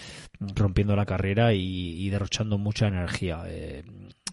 rompiendo 0.56 0.96
la 0.96 1.06
carrera 1.06 1.54
y, 1.54 2.06
y 2.06 2.10
derrochando 2.10 2.58
mucha 2.58 2.88
energía. 2.88 3.44
Eh, 3.48 3.84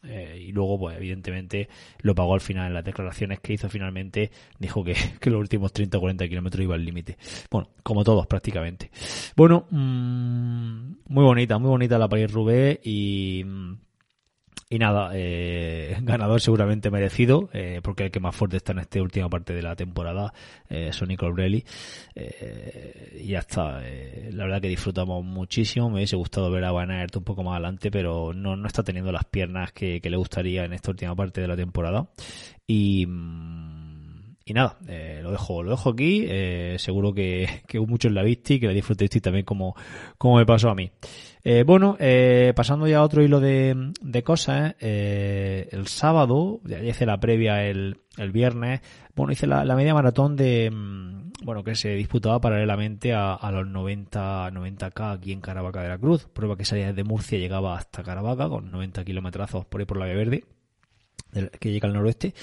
eh, 0.08 0.44
y 0.48 0.52
luego, 0.52 0.78
pues 0.78 0.96
evidentemente, 0.96 1.68
lo 2.00 2.14
pagó 2.14 2.34
al 2.34 2.40
final 2.40 2.68
en 2.68 2.74
las 2.74 2.84
declaraciones 2.84 3.40
que 3.40 3.54
hizo 3.54 3.68
finalmente. 3.68 4.30
Dijo 4.58 4.84
que, 4.84 4.94
los 5.30 5.40
últimos 5.40 5.72
30 5.72 5.98
o 5.98 6.00
40 6.00 6.28
kilómetros 6.28 6.62
iba 6.62 6.74
al 6.74 6.84
límite. 6.84 7.16
Bueno, 7.50 7.68
como 7.82 8.04
todos 8.04 8.26
prácticamente. 8.26 8.90
Bueno, 9.36 9.66
mmm, 9.70 10.92
muy 11.08 11.24
bonita, 11.24 11.58
muy 11.58 11.70
bonita 11.70 11.98
la 11.98 12.08
París-Roubaix 12.08 12.80
y... 12.84 13.44
Y 14.68 14.80
nada, 14.80 15.10
eh, 15.14 15.96
ganador 16.02 16.40
seguramente 16.40 16.90
merecido, 16.90 17.48
eh, 17.52 17.80
porque 17.84 18.04
el 18.04 18.10
que 18.10 18.18
más 18.18 18.34
fuerte 18.34 18.56
está 18.56 18.72
en 18.72 18.80
esta 18.80 19.00
última 19.00 19.28
parte 19.28 19.54
de 19.54 19.62
la 19.62 19.76
temporada, 19.76 20.34
eh, 20.68 20.92
Sonny 20.92 21.16
Colbrelli. 21.16 21.64
Eh, 22.16 23.20
y 23.22 23.28
ya 23.28 23.40
está. 23.40 23.80
Eh, 23.84 24.30
la 24.32 24.44
verdad 24.44 24.60
que 24.60 24.68
disfrutamos 24.68 25.24
muchísimo. 25.24 25.88
Me 25.88 25.96
hubiese 25.96 26.16
gustado 26.16 26.50
ver 26.50 26.64
a 26.64 26.72
Van 26.72 26.90
Aert 26.90 27.14
un 27.14 27.22
poco 27.22 27.44
más 27.44 27.52
adelante, 27.52 27.92
pero 27.92 28.32
no, 28.34 28.56
no 28.56 28.66
está 28.66 28.82
teniendo 28.82 29.12
las 29.12 29.24
piernas 29.24 29.72
que, 29.72 30.00
le 30.02 30.16
gustaría 30.16 30.64
en 30.64 30.72
esta 30.72 30.90
última 30.90 31.14
parte 31.14 31.40
de 31.40 31.48
la 31.48 31.56
temporada. 31.56 32.08
Y. 32.66 33.06
Y 34.48 34.52
nada, 34.52 34.78
eh, 34.86 35.18
lo 35.24 35.32
dejo, 35.32 35.64
lo 35.64 35.72
dejo 35.72 35.90
aquí. 35.90 36.24
Eh, 36.28 36.76
seguro 36.78 37.12
que, 37.12 37.62
que 37.66 37.80
muchos 37.80 38.12
la 38.12 38.22
visteis, 38.22 38.60
que 38.60 38.68
la 38.68 38.72
disfrutéis 38.72 39.10
también 39.20 39.44
como, 39.44 39.74
como 40.18 40.36
me 40.36 40.46
pasó 40.46 40.70
a 40.70 40.74
mí. 40.76 40.88
Eh, 41.48 41.62
bueno, 41.62 41.96
eh, 42.00 42.52
pasando 42.56 42.88
ya 42.88 42.98
a 42.98 43.02
otro 43.04 43.22
hilo 43.22 43.38
de, 43.38 43.92
de 44.00 44.22
cosas, 44.24 44.74
eh, 44.80 45.68
el 45.70 45.86
sábado, 45.86 46.60
ya 46.64 46.82
hice 46.82 47.06
la 47.06 47.20
previa 47.20 47.64
el, 47.64 48.00
el 48.16 48.32
viernes, 48.32 48.80
bueno, 49.14 49.32
hice 49.32 49.46
la, 49.46 49.64
la, 49.64 49.76
media 49.76 49.94
maratón 49.94 50.34
de, 50.34 50.72
mm, 50.72 51.44
bueno, 51.44 51.62
que 51.62 51.76
se 51.76 51.90
disputaba 51.90 52.40
paralelamente 52.40 53.14
a, 53.14 53.34
a 53.34 53.52
los 53.52 53.64
90, 53.64 54.50
90K 54.50 55.12
aquí 55.12 55.30
en 55.30 55.40
Caravaca 55.40 55.82
de 55.82 55.90
la 55.90 55.98
Cruz, 55.98 56.26
prueba 56.32 56.56
que 56.56 56.64
salía 56.64 56.88
desde 56.88 57.04
Murcia 57.04 57.38
y 57.38 57.42
llegaba 57.42 57.78
hasta 57.78 58.02
Caravaca 58.02 58.48
con 58.48 58.72
90 58.72 59.04
kilometrazos 59.04 59.66
por 59.66 59.80
ahí 59.80 59.86
por 59.86 59.98
la 59.98 60.06
Vía 60.06 60.16
Verde 60.16 60.42
que 61.60 61.70
llega 61.70 61.86
al 61.86 61.94
noroeste. 61.94 62.34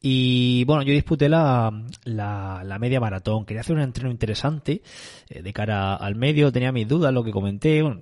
Y 0.00 0.64
bueno, 0.64 0.82
yo 0.82 0.92
disputé 0.92 1.28
la, 1.28 1.72
la, 2.04 2.78
media 2.78 3.00
maratón. 3.00 3.44
Quería 3.44 3.62
hacer 3.62 3.76
un 3.76 3.82
entreno 3.82 4.10
interesante 4.10 4.82
eh, 5.28 5.42
de 5.42 5.52
cara 5.52 5.94
al 5.94 6.16
medio. 6.16 6.52
Tenía 6.52 6.72
mis 6.72 6.86
dudas, 6.86 7.12
lo 7.12 7.24
que 7.24 7.30
comenté. 7.30 7.82
Bueno, 7.82 8.00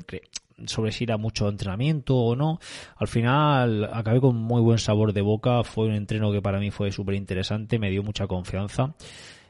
sobre 0.66 0.92
si 0.92 1.04
era 1.04 1.16
mucho 1.16 1.48
entrenamiento 1.48 2.16
o 2.16 2.36
no. 2.36 2.60
Al 2.96 3.08
final 3.08 3.90
acabé 3.92 4.20
con 4.20 4.36
muy 4.36 4.60
buen 4.60 4.78
sabor 4.78 5.12
de 5.12 5.20
boca. 5.22 5.62
Fue 5.64 5.86
un 5.86 5.94
entreno 5.94 6.32
que 6.32 6.42
para 6.42 6.58
mí 6.58 6.70
fue 6.70 6.92
súper 6.92 7.14
interesante, 7.14 7.78
me 7.78 7.90
dio 7.90 8.02
mucha 8.02 8.26
confianza 8.26 8.94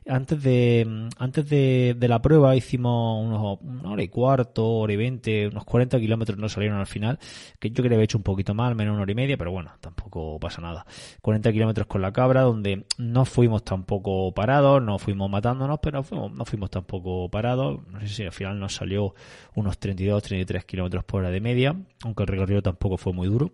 antes 0.07 0.42
de 0.42 1.09
antes 1.19 1.49
de, 1.49 1.95
de, 1.99 2.09
la 2.09 2.23
prueba 2.23 2.57
hicimos 2.57 3.25
unos 3.25 3.59
una 3.62 3.90
hora 3.90 4.02
y 4.02 4.09
cuarto, 4.09 4.66
hora 4.66 4.92
y 4.92 4.97
veinte, 4.97 5.49
unos 5.49 5.64
40 5.64 5.99
kilómetros 6.00 6.38
no 6.38 6.49
salieron 6.49 6.78
al 6.78 6.87
final, 6.87 7.19
que 7.59 7.71
yo 7.71 7.76
creo 7.76 7.90
que 7.90 7.95
había 7.95 8.04
hecho 8.04 8.19
un 8.19 8.25
poquito 8.25 8.54
mal, 8.54 8.75
menos 8.75 8.95
una 8.95 9.02
hora 9.02 9.12
y 9.12 9.14
media, 9.14 9.37
pero 9.37 9.52
bueno, 9.52 9.73
tampoco 9.80 10.38
pasa 10.40 10.61
nada. 10.61 10.87
40 11.23 11.52
kilómetros 11.52 11.87
con 11.87 12.02
la 12.02 12.12
cabra, 12.12 12.42
donde 12.42 12.87
no 12.99 13.25
fuimos 13.25 13.64
tampoco 13.64 14.33
parados, 14.33 14.83
no 14.83 14.99
fuimos 14.99 15.30
matándonos, 15.30 15.78
pero 15.83 16.02
fuimos, 16.02 16.33
no 16.33 16.45
fuimos 16.45 16.71
tampoco 16.71 17.28
parados. 17.30 17.80
No 17.88 18.00
sé 18.00 18.09
si 18.09 18.23
al 18.25 18.33
final 18.33 18.59
nos 18.59 18.75
salió 18.75 19.14
unos 19.54 19.78
32, 19.78 20.23
33 20.23 20.64
kilómetros 20.64 21.04
por 21.04 21.21
hora 21.21 21.30
de 21.30 21.40
media, 21.40 21.76
aunque 22.04 22.23
el 22.23 22.28
recorrido 22.28 22.62
tampoco 22.62 22.97
fue 22.97 23.12
muy 23.12 23.28
duro. 23.28 23.52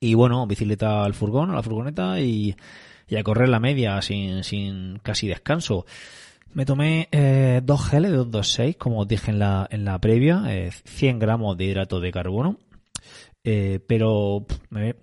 Y 0.00 0.14
bueno, 0.14 0.46
bicicleta 0.46 1.04
al 1.04 1.14
furgón, 1.14 1.50
a 1.50 1.54
la 1.54 1.62
furgoneta 1.62 2.20
y 2.20 2.54
y 3.08 3.16
a 3.16 3.22
correr 3.22 3.48
la 3.48 3.60
media 3.60 4.00
sin, 4.02 4.44
sin 4.44 4.98
casi 5.02 5.28
descanso. 5.28 5.86
Me 6.54 6.64
tomé 6.64 7.08
eh, 7.12 7.60
dos 7.62 7.86
geles 7.86 8.10
de 8.10 8.16
226, 8.18 8.76
como 8.76 9.00
os 9.00 9.08
dije 9.08 9.30
en 9.30 9.38
la, 9.38 9.68
en 9.70 9.84
la 9.84 9.98
previa, 9.98 10.44
eh, 10.48 10.70
100 10.84 11.18
gramos 11.18 11.56
de 11.56 11.64
hidrato 11.64 12.00
de 12.00 12.10
carbono, 12.10 12.58
eh, 13.44 13.80
pero 13.86 14.46
me, 14.70 14.96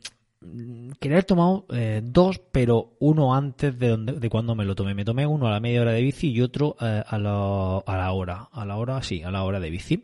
quería 0.99 1.17
haber 1.17 1.25
tomado 1.25 1.65
eh, 1.69 2.01
dos, 2.03 2.39
pero 2.51 2.93
uno 2.99 3.33
antes 3.33 3.77
de, 3.77 3.89
donde, 3.89 4.13
de 4.13 4.29
cuando 4.29 4.55
me 4.55 4.65
lo 4.65 4.75
tomé. 4.75 4.93
Me 4.93 5.05
tomé 5.05 5.25
uno 5.25 5.47
a 5.47 5.51
la 5.51 5.59
media 5.59 5.81
hora 5.81 5.91
de 5.91 6.01
bici 6.01 6.31
y 6.31 6.41
otro 6.41 6.75
eh, 6.79 7.03
a, 7.05 7.17
la, 7.17 7.77
a 7.77 7.97
la 7.97 8.11
hora, 8.11 8.49
a 8.51 8.65
la 8.65 8.77
hora, 8.77 9.01
sí, 9.01 9.23
a 9.23 9.31
la 9.31 9.43
hora 9.43 9.59
de 9.59 9.69
bici. 9.69 10.03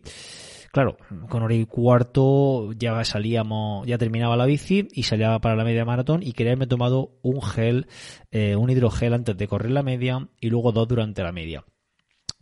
Claro, 0.71 0.97
con 1.27 1.43
hora 1.43 1.53
y 1.53 1.65
cuarto 1.65 2.71
ya 2.73 3.03
salíamos, 3.03 3.85
ya 3.85 3.97
terminaba 3.97 4.37
la 4.37 4.45
bici 4.45 4.87
y 4.93 5.03
salía 5.03 5.37
para 5.39 5.57
la 5.57 5.65
media 5.65 5.83
maratón 5.83 6.23
y 6.23 6.31
quería 6.31 6.51
haberme 6.51 6.67
tomado 6.67 7.11
un 7.23 7.41
gel, 7.41 7.87
eh, 8.31 8.55
un 8.55 8.69
hidrogel 8.69 9.13
antes 9.13 9.35
de 9.35 9.47
correr 9.47 9.71
la 9.71 9.83
media 9.83 10.29
y 10.39 10.49
luego 10.49 10.71
dos 10.71 10.87
durante 10.87 11.23
la 11.23 11.33
media. 11.33 11.65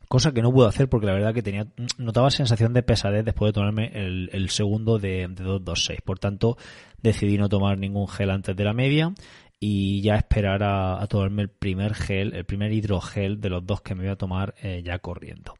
Cosa 0.08 0.32
que 0.32 0.44
no 0.44 0.52
pude 0.52 0.68
hacer 0.68 0.90
porque 0.90 1.08
la 1.08 1.14
verdad 1.14 1.34
que 1.34 1.42
tenía, 1.42 1.68
notaba 1.98 2.30
sensación 2.30 2.74
de 2.74 2.84
pesadez 2.84 3.26
después 3.26 3.50
de 3.50 3.54
tomarme 3.54 3.92
el, 3.94 4.30
el 4.32 4.50
segundo 4.50 5.00
de, 5.00 5.28
de 5.28 5.44
226. 5.44 6.02
Por 6.02 6.20
tanto, 6.20 6.58
decidí 7.02 7.38
no 7.38 7.50
tomar 7.50 7.80
ningún 7.80 8.08
gel 8.08 8.30
antes 8.30 8.56
de 8.56 8.64
la 8.64 8.74
media 8.74 9.12
y 9.60 10.02
ya 10.02 10.16
esperar 10.16 10.64
a, 10.64 11.02
a, 11.02 11.08
tomarme 11.08 11.44
el 11.44 11.50
primer 11.50 11.94
gel, 11.94 12.34
el 12.34 12.46
primer 12.46 12.72
hidrogel 12.72 13.42
de 13.42 13.50
los 13.50 13.66
dos 13.66 13.82
que 13.82 13.96
me 13.96 14.04
voy 14.04 14.12
a 14.12 14.16
tomar 14.16 14.56
eh, 14.62 14.82
ya 14.84 15.00
corriendo. 15.00 15.56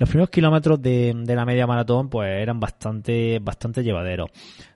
Los 0.00 0.08
primeros 0.08 0.30
kilómetros 0.30 0.80
de, 0.80 1.12
de, 1.14 1.34
la 1.34 1.44
media 1.44 1.66
maratón 1.66 2.08
pues 2.08 2.26
eran 2.30 2.58
bastante, 2.58 3.38
bastante 3.38 3.82
llevaderos. 3.82 4.30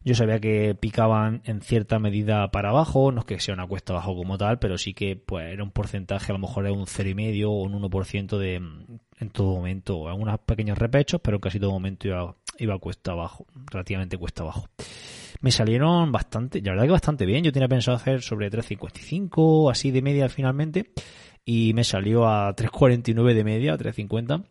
Yo 0.05 0.15
sabía 0.15 0.39
que 0.39 0.77
picaban 0.79 1.41
en 1.47 1.63
cierta 1.63 1.99
medida 1.99 2.51
para 2.51 2.69
abajo, 2.69 3.11
no 3.11 3.21
es 3.21 3.25
que 3.25 3.41
sea 3.41 3.55
una 3.55 3.67
cuesta 3.67 3.95
abajo 3.95 4.15
como 4.15 4.37
tal, 4.37 4.59
pero 4.59 4.77
sí 4.77 4.93
que 4.93 5.17
pues 5.17 5.51
era 5.51 5.65
un 5.65 5.71
porcentaje, 5.71 6.31
a 6.31 6.35
lo 6.35 6.41
mejor 6.41 6.67
era 6.67 6.75
un 6.75 6.85
0,5 6.85 7.47
o 7.47 7.63
un 7.63 7.73
1% 7.73 8.37
de 8.37 8.57
en 8.57 9.31
todo 9.31 9.55
momento, 9.55 10.11
algunos 10.11 10.39
pequeños 10.41 10.77
repechos, 10.77 11.23
pero 11.25 11.39
en 11.39 11.41
casi 11.41 11.59
todo 11.59 11.71
momento 11.71 12.07
iba, 12.07 12.37
iba 12.59 12.79
cuesta 12.79 13.13
abajo, 13.13 13.47
relativamente 13.73 14.19
cuesta 14.19 14.43
abajo 14.43 14.69
me 15.41 15.51
salieron 15.51 16.13
bastante, 16.13 16.61
la 16.63 16.73
verdad 16.73 16.85
que 16.85 16.91
bastante 16.93 17.27
bien. 17.27 17.45
Yo 17.45 17.53
tenía 17.53 17.69
pensado 17.69 17.97
hacer 17.97 18.23
sobre 18.23 18.51
3.55, 18.51 19.71
así 19.71 19.91
de 19.91 20.01
media 20.01 20.29
finalmente, 20.31 20.93
y 21.45 21.75
me 21.75 21.85
salió 21.85 22.27
a 22.27 22.55
3.49 22.57 23.35
de 23.35 23.45
media, 23.45 23.77
3.50 23.77 24.45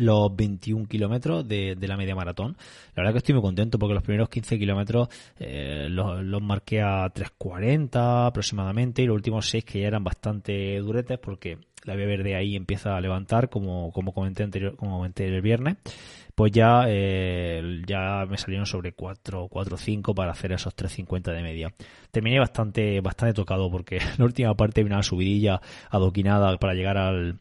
los 0.00 0.34
21 0.34 0.86
kilómetros 0.86 1.46
de, 1.46 1.76
de, 1.76 1.88
la 1.88 1.96
media 1.96 2.14
maratón. 2.14 2.56
La 2.94 3.02
verdad 3.02 3.12
que 3.12 3.18
estoy 3.18 3.34
muy 3.34 3.42
contento 3.42 3.78
porque 3.78 3.94
los 3.94 4.02
primeros 4.02 4.28
15 4.28 4.58
kilómetros 4.58 5.08
eh, 5.38 5.88
los, 5.90 6.22
los, 6.24 6.42
marqué 6.42 6.80
a 6.80 7.12
3.40 7.12 8.26
aproximadamente 8.26 9.02
y 9.02 9.06
los 9.06 9.14
últimos 9.14 9.48
6 9.48 9.64
que 9.64 9.80
ya 9.80 9.88
eran 9.88 10.02
bastante 10.04 10.78
duretes 10.78 11.18
porque 11.18 11.58
la 11.84 11.94
vía 11.94 12.06
verde 12.06 12.34
ahí 12.34 12.56
empieza 12.56 12.96
a 12.96 13.00
levantar 13.00 13.48
como, 13.48 13.92
como 13.92 14.12
comenté 14.12 14.42
anterior, 14.42 14.76
como 14.76 14.96
comenté 14.96 15.26
el 15.26 15.40
viernes 15.40 15.76
pues 16.40 16.52
ya, 16.52 16.84
eh, 16.88 17.82
ya 17.86 18.24
me 18.26 18.38
salieron 18.38 18.64
sobre 18.64 18.92
4, 18.92 19.48
4 19.50 19.76
5 19.76 20.14
para 20.14 20.32
hacer 20.32 20.52
esos 20.52 20.74
3.50 20.74 21.34
de 21.34 21.42
media. 21.42 21.74
Terminé 22.10 22.38
bastante, 22.38 23.02
bastante 23.02 23.34
tocado 23.34 23.70
porque 23.70 23.98
la 24.16 24.24
última 24.24 24.54
parte 24.54 24.80
había 24.80 24.94
una 24.94 25.02
subidilla 25.02 25.60
adoquinada 25.90 26.56
para 26.56 26.72
llegar 26.72 26.96
al, 26.96 27.38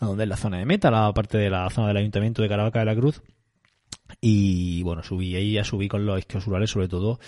donde 0.00 0.24
es 0.24 0.28
la 0.28 0.36
zona 0.36 0.58
de 0.58 0.66
meta, 0.66 0.90
la 0.90 1.12
parte 1.12 1.38
de 1.38 1.50
la 1.50 1.68
zona 1.70 1.88
del 1.88 1.98
ayuntamiento 1.98 2.42
de 2.42 2.48
Caravaca 2.48 2.80
de 2.80 2.84
la 2.84 2.96
Cruz. 2.96 3.22
Y 4.20 4.82
bueno, 4.82 5.02
subí 5.02 5.34
ahí, 5.34 5.52
ya 5.52 5.64
subí 5.64 5.88
con 5.88 6.06
los 6.06 6.18
isquios 6.18 6.44
sobre 6.44 6.88
todo, 6.88 7.18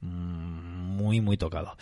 mm, 0.00 0.96
muy, 0.96 1.20
muy 1.20 1.36
tocado. 1.36 1.76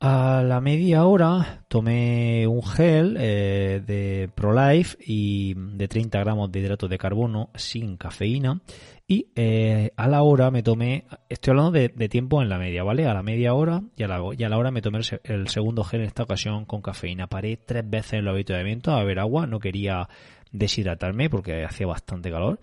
A 0.00 0.44
la 0.46 0.60
media 0.60 1.04
hora 1.06 1.64
tomé 1.66 2.46
un 2.46 2.62
gel 2.62 3.16
eh, 3.18 3.82
de 3.84 4.30
ProLife 4.32 4.96
y 5.04 5.54
de 5.54 5.88
30 5.88 6.20
gramos 6.20 6.52
de 6.52 6.60
hidrato 6.60 6.86
de 6.86 6.98
carbono 6.98 7.50
sin 7.56 7.96
cafeína 7.96 8.60
Y 9.10 9.28
eh, 9.36 9.90
a 9.96 10.06
la 10.06 10.20
hora 10.20 10.50
me 10.50 10.62
tomé, 10.62 11.06
estoy 11.30 11.52
hablando 11.52 11.70
de, 11.70 12.08
tiempo 12.10 12.42
en 12.42 12.50
la 12.50 12.58
media, 12.58 12.82
¿vale? 12.82 13.06
A 13.06 13.14
la 13.14 13.22
media 13.22 13.54
hora 13.54 13.82
y 13.96 14.02
a 14.02 14.06
la, 14.06 14.20
hora 14.20 14.70
me 14.70 14.82
tomé 14.82 15.00
el, 15.24 15.48
segundo 15.48 15.82
gel 15.82 16.02
en 16.02 16.08
esta 16.08 16.24
ocasión 16.24 16.66
con 16.66 16.82
cafeína. 16.82 17.26
Paré 17.26 17.56
tres 17.56 17.88
veces 17.88 18.12
en 18.12 18.18
el 18.18 18.28
avituallamiento 18.28 18.92
a 18.92 18.98
beber 18.98 19.20
agua, 19.20 19.46
no 19.46 19.60
quería 19.60 20.10
deshidratarme 20.52 21.30
porque 21.30 21.64
hacía 21.64 21.86
bastante 21.86 22.30
calor. 22.30 22.60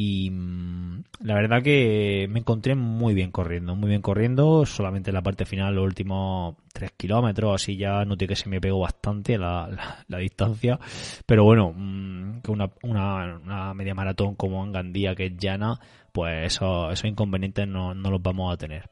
Y 0.00 0.30
mm, 0.30 1.02
la 1.24 1.34
verdad 1.34 1.60
que 1.60 2.28
me 2.30 2.38
encontré 2.38 2.76
muy 2.76 3.14
bien 3.14 3.32
corriendo, 3.32 3.74
muy 3.74 3.88
bien 3.88 4.00
corriendo. 4.00 4.64
Solamente 4.64 5.10
en 5.10 5.14
la 5.14 5.24
parte 5.24 5.44
final, 5.44 5.74
los 5.74 5.84
últimos 5.84 6.54
tres 6.72 6.92
kilómetros, 6.96 7.60
así 7.60 7.76
ya 7.76 8.04
noté 8.04 8.28
que 8.28 8.36
se 8.36 8.48
me 8.48 8.60
pegó 8.60 8.78
bastante 8.78 9.36
la, 9.36 9.68
la, 10.06 10.18
distancia. 10.18 10.78
Pero 11.26 11.42
bueno, 11.42 11.72
mm, 11.74 12.42
que 12.42 12.50
una, 12.52 12.70
una, 12.84 13.74
media 13.74 13.92
maratón 13.92 14.36
como 14.36 14.64
en 14.64 14.70
Gandía, 14.70 15.16
que 15.16 15.26
es 15.26 15.36
llana, 15.36 15.80
pues 16.12 16.46
eso, 16.54 16.92
esos 16.92 17.10
inconvenientes 17.10 17.66
no, 17.66 17.92
no 17.92 18.08
los 18.12 18.22
vamos 18.22 18.54
a 18.54 18.56
tener. 18.56 18.88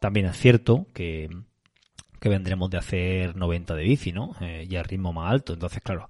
También 0.00 0.26
es 0.26 0.36
cierto 0.38 0.88
que, 0.92 1.30
que 2.18 2.28
vendremos 2.28 2.70
de 2.70 2.78
hacer 2.78 3.36
90 3.36 3.74
de 3.74 3.82
bici, 3.82 4.12
¿no? 4.12 4.34
Eh, 4.40 4.66
y 4.68 4.76
a 4.76 4.82
ritmo 4.82 5.12
más 5.12 5.30
alto. 5.30 5.54
Entonces, 5.54 5.82
claro, 5.82 6.08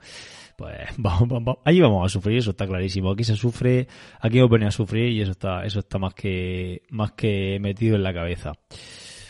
pues 0.57 0.77
vamos, 0.99 1.29
vamos, 1.29 1.59
allí 1.65 1.81
vamos 1.81 2.05
a 2.05 2.09
sufrir, 2.09 2.39
eso 2.39 2.51
está 2.51 2.67
clarísimo. 2.67 3.11
Aquí 3.11 3.25
se 3.25 3.37
sufre, 3.37 3.89
aquí 4.21 4.41
os 4.41 4.51
venía 4.51 4.69
a 4.69 4.73
sufrir 4.73 5.13
y 5.13 5.23
eso 5.23 5.33
está, 5.33 5.65
eso 5.65 5.81
está 5.81 5.99
más 5.99 6.15
que, 6.15 6.83
más 6.91 7.13
que 7.13 7.59
metido 7.61 7.97
en 7.97 8.03
la 8.03 8.13
cabeza. 8.13 8.53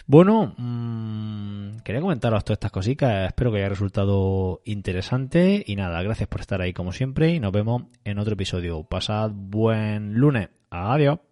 Bueno, 0.07 0.55
mmm, 0.57 1.81
quería 1.85 2.01
comentaros 2.01 2.43
todas 2.43 2.57
estas 2.57 2.71
cositas, 2.71 3.27
espero 3.27 3.53
que 3.53 3.59
haya 3.59 3.69
resultado 3.69 4.63
interesante 4.65 5.63
y 5.67 5.77
nada, 5.77 6.03
gracias 6.03 6.31
por 6.31 6.41
estar 6.41 6.63
ahí 6.63 6.73
como 6.73 6.93
siempre 6.93 7.35
y 7.35 7.41
nos 7.41 7.53
vemos 7.53 7.83
en 8.05 8.19
otro 8.19 8.33
episodio. 8.33 8.85
Pasad 8.85 9.31
buen 9.31 10.15
lunes, 10.15 10.49
adiós. 10.71 11.28